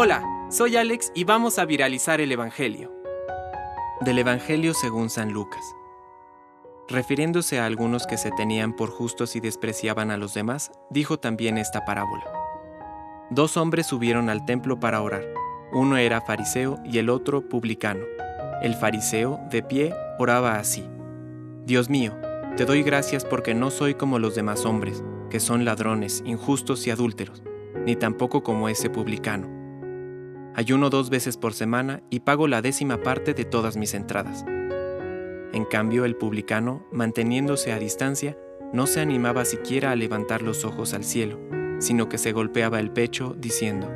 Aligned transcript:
Hola, 0.00 0.22
soy 0.48 0.76
Alex 0.76 1.10
y 1.12 1.24
vamos 1.24 1.58
a 1.58 1.64
viralizar 1.64 2.20
el 2.20 2.30
Evangelio. 2.30 2.92
Del 4.02 4.20
Evangelio 4.20 4.72
según 4.72 5.10
San 5.10 5.32
Lucas. 5.32 5.62
Refiriéndose 6.88 7.58
a 7.58 7.66
algunos 7.66 8.06
que 8.06 8.16
se 8.16 8.30
tenían 8.30 8.76
por 8.76 8.90
justos 8.90 9.34
y 9.34 9.40
despreciaban 9.40 10.12
a 10.12 10.16
los 10.16 10.34
demás, 10.34 10.70
dijo 10.90 11.18
también 11.18 11.58
esta 11.58 11.84
parábola. 11.84 12.22
Dos 13.30 13.56
hombres 13.56 13.86
subieron 13.86 14.28
al 14.28 14.44
templo 14.44 14.78
para 14.78 15.02
orar. 15.02 15.24
Uno 15.72 15.96
era 15.96 16.20
fariseo 16.20 16.78
y 16.84 16.98
el 16.98 17.10
otro 17.10 17.48
publicano. 17.48 18.04
El 18.62 18.76
fariseo, 18.76 19.40
de 19.50 19.64
pie, 19.64 19.94
oraba 20.20 20.60
así. 20.60 20.88
Dios 21.64 21.90
mío, 21.90 22.12
te 22.56 22.66
doy 22.66 22.84
gracias 22.84 23.24
porque 23.24 23.52
no 23.52 23.72
soy 23.72 23.94
como 23.94 24.20
los 24.20 24.36
demás 24.36 24.64
hombres, 24.64 25.02
que 25.28 25.40
son 25.40 25.64
ladrones, 25.64 26.22
injustos 26.24 26.86
y 26.86 26.92
adúlteros, 26.92 27.42
ni 27.84 27.96
tampoco 27.96 28.44
como 28.44 28.68
ese 28.68 28.90
publicano. 28.90 29.57
Ayuno 30.58 30.90
dos 30.90 31.08
veces 31.08 31.36
por 31.36 31.54
semana 31.54 32.02
y 32.10 32.18
pago 32.18 32.48
la 32.48 32.62
décima 32.62 33.00
parte 33.00 33.32
de 33.32 33.44
todas 33.44 33.76
mis 33.76 33.94
entradas. 33.94 34.44
En 35.52 35.64
cambio, 35.64 36.04
el 36.04 36.16
publicano, 36.16 36.84
manteniéndose 36.90 37.72
a 37.72 37.78
distancia, 37.78 38.36
no 38.72 38.88
se 38.88 39.00
animaba 39.00 39.44
siquiera 39.44 39.92
a 39.92 39.94
levantar 39.94 40.42
los 40.42 40.64
ojos 40.64 40.94
al 40.94 41.04
cielo, 41.04 41.38
sino 41.78 42.08
que 42.08 42.18
se 42.18 42.32
golpeaba 42.32 42.80
el 42.80 42.90
pecho 42.90 43.36
diciendo, 43.38 43.88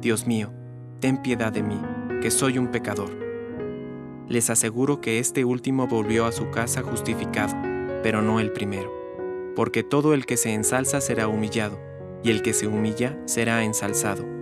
Dios 0.00 0.26
mío, 0.26 0.50
ten 1.00 1.20
piedad 1.20 1.52
de 1.52 1.62
mí, 1.62 1.78
que 2.22 2.30
soy 2.30 2.56
un 2.56 2.68
pecador. 2.68 3.10
Les 4.30 4.48
aseguro 4.48 5.02
que 5.02 5.18
este 5.18 5.44
último 5.44 5.88
volvió 5.88 6.24
a 6.24 6.32
su 6.32 6.48
casa 6.48 6.80
justificado, 6.80 7.54
pero 8.02 8.22
no 8.22 8.40
el 8.40 8.50
primero, 8.52 8.90
porque 9.54 9.82
todo 9.82 10.14
el 10.14 10.24
que 10.24 10.38
se 10.38 10.54
ensalza 10.54 11.02
será 11.02 11.28
humillado, 11.28 11.78
y 12.24 12.30
el 12.30 12.40
que 12.40 12.54
se 12.54 12.66
humilla 12.66 13.18
será 13.26 13.62
ensalzado. 13.62 14.41